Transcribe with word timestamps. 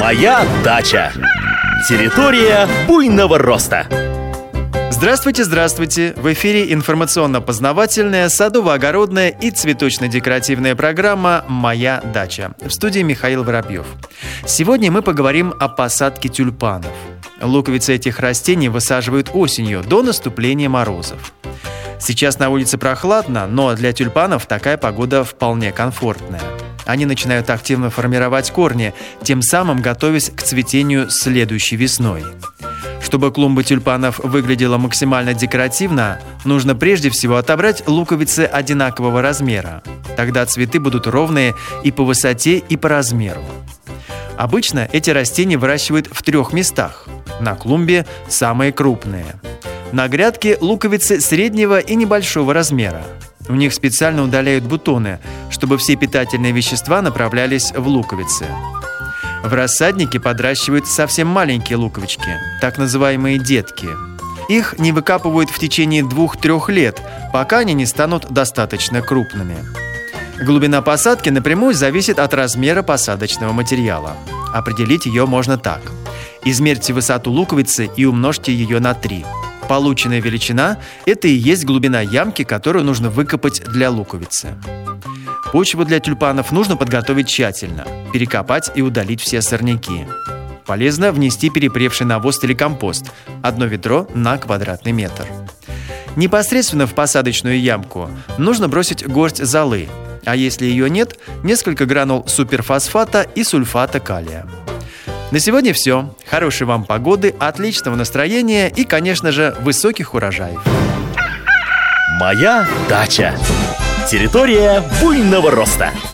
Моя 0.00 0.46
дача. 0.62 1.10
Территория 1.88 2.68
буйного 2.86 3.38
роста. 3.38 3.86
Здравствуйте, 4.90 5.42
здравствуйте! 5.42 6.12
В 6.16 6.32
эфире 6.32 6.72
информационно-познавательная, 6.72 8.28
садово-огородная 8.28 9.30
и 9.30 9.50
цветочно-декоративная 9.50 10.74
программа 10.74 11.44
«Моя 11.48 12.02
дача». 12.12 12.52
В 12.60 12.70
студии 12.70 13.00
Михаил 13.00 13.42
Воробьев. 13.42 13.86
Сегодня 14.46 14.92
мы 14.92 15.02
поговорим 15.02 15.54
о 15.58 15.68
посадке 15.68 16.28
тюльпанов. 16.28 16.92
Луковицы 17.40 17.94
этих 17.94 18.20
растений 18.20 18.68
высаживают 18.68 19.30
осенью, 19.32 19.82
до 19.82 20.02
наступления 20.02 20.68
морозов. 20.68 21.32
Сейчас 21.98 22.38
на 22.38 22.50
улице 22.50 22.76
прохладно, 22.78 23.46
но 23.46 23.74
для 23.74 23.92
тюльпанов 23.92 24.46
такая 24.46 24.76
погода 24.76 25.24
вполне 25.24 25.72
комфортная. 25.72 26.42
Они 26.86 27.04
начинают 27.04 27.50
активно 27.50 27.90
формировать 27.90 28.50
корни, 28.50 28.94
тем 29.22 29.42
самым 29.42 29.82
готовясь 29.82 30.30
к 30.30 30.42
цветению 30.42 31.10
следующей 31.10 31.76
весной. 31.76 32.24
Чтобы 33.02 33.32
клумба 33.32 33.62
тюльпанов 33.62 34.18
выглядела 34.20 34.78
максимально 34.78 35.34
декоративно, 35.34 36.20
нужно 36.44 36.74
прежде 36.74 37.10
всего 37.10 37.36
отобрать 37.36 37.86
луковицы 37.86 38.40
одинакового 38.40 39.22
размера. 39.22 39.82
Тогда 40.16 40.46
цветы 40.46 40.80
будут 40.80 41.06
ровные 41.06 41.54
и 41.84 41.90
по 41.90 42.04
высоте, 42.04 42.58
и 42.58 42.76
по 42.76 42.88
размеру. 42.88 43.44
Обычно 44.36 44.88
эти 44.92 45.10
растения 45.10 45.56
выращивают 45.56 46.08
в 46.10 46.22
трех 46.22 46.52
местах. 46.52 47.06
На 47.40 47.54
клумбе 47.54 48.06
самые 48.28 48.72
крупные. 48.72 49.40
На 49.92 50.08
грядке 50.08 50.58
луковицы 50.60 51.20
среднего 51.20 51.78
и 51.78 51.94
небольшого 51.94 52.52
размера. 52.52 53.04
У 53.48 53.54
них 53.54 53.72
специально 53.72 54.22
удаляют 54.22 54.64
бутоны, 54.64 55.20
чтобы 55.50 55.78
все 55.78 55.96
питательные 55.96 56.52
вещества 56.52 57.02
направлялись 57.02 57.72
в 57.72 57.86
луковицы. 57.86 58.46
В 59.44 59.52
рассаднике 59.52 60.18
подращивают 60.18 60.86
совсем 60.86 61.28
маленькие 61.28 61.76
луковички, 61.76 62.36
так 62.60 62.78
называемые 62.78 63.38
детки. 63.38 63.88
Их 64.48 64.78
не 64.78 64.92
выкапывают 64.92 65.50
в 65.50 65.58
течение 65.58 66.02
двух-трех 66.02 66.68
лет, 66.68 67.00
пока 67.32 67.58
они 67.58 67.74
не 67.74 67.86
станут 67.86 68.26
достаточно 68.30 69.02
крупными. 69.02 69.56
Глубина 70.44 70.82
посадки 70.82 71.30
напрямую 71.30 71.74
зависит 71.74 72.18
от 72.18 72.34
размера 72.34 72.82
посадочного 72.82 73.52
материала. 73.52 74.16
Определить 74.52 75.06
ее 75.06 75.26
можно 75.26 75.58
так. 75.58 75.80
Измерьте 76.44 76.92
высоту 76.92 77.30
луковицы 77.30 77.88
и 77.96 78.04
умножьте 78.04 78.52
ее 78.52 78.78
на 78.80 78.94
3. 78.94 79.24
Полученная 79.68 80.20
величина– 80.20 80.78
это 81.06 81.26
и 81.26 81.32
есть 81.32 81.64
глубина 81.64 82.00
ямки, 82.00 82.44
которую 82.44 82.84
нужно 82.84 83.10
выкопать 83.10 83.64
для 83.64 83.90
луковицы. 83.90 84.54
Почву 85.52 85.84
для 85.84 86.00
тюльпанов 86.00 86.52
нужно 86.52 86.76
подготовить 86.76 87.28
тщательно, 87.28 87.86
перекопать 88.12 88.70
и 88.74 88.82
удалить 88.82 89.20
все 89.20 89.42
сорняки. 89.42 90.06
Полезно 90.66 91.12
внести 91.12 91.50
перепревший 91.50 92.06
навоз 92.06 92.42
или 92.44 92.54
компост– 92.54 93.06
одно 93.42 93.66
ведро 93.66 94.08
на 94.14 94.38
квадратный 94.38 94.92
метр. 94.92 95.26
Непосредственно 96.16 96.86
в 96.86 96.94
посадочную 96.94 97.60
ямку 97.60 98.10
нужно 98.38 98.68
бросить 98.68 99.06
горсть 99.06 99.44
золы, 99.44 99.88
а 100.24 100.34
если 100.34 100.64
ее 100.64 100.88
нет, 100.90 101.18
несколько 101.42 101.86
гранул 101.86 102.26
суперфосфата 102.26 103.22
и 103.34 103.44
сульфата 103.44 104.00
калия. 104.00 104.46
На 105.32 105.40
сегодня 105.40 105.74
все. 105.74 106.08
Хорошей 106.24 106.66
вам 106.66 106.84
погоды, 106.84 107.34
отличного 107.40 107.96
настроения 107.96 108.68
и, 108.68 108.84
конечно 108.84 109.32
же, 109.32 109.56
высоких 109.60 110.14
урожаев. 110.14 110.62
Моя 112.20 112.66
дача. 112.88 113.34
Территория 114.08 114.82
буйного 115.00 115.50
роста. 115.50 115.90